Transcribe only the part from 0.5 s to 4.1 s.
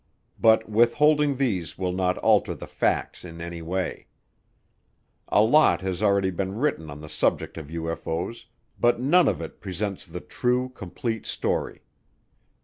withholding these will not alter the facts in any way.